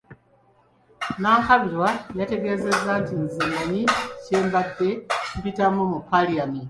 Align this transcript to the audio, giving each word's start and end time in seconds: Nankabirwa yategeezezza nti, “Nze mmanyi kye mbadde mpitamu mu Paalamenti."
Nankabirwa 1.21 1.89
yategeezezza 2.19 2.91
nti, 3.03 3.15
“Nze 3.23 3.41
mmanyi 3.47 3.81
kye 4.23 4.37
mbadde 4.45 4.89
mpitamu 5.37 5.81
mu 5.91 5.99
Paalamenti." 6.09 6.59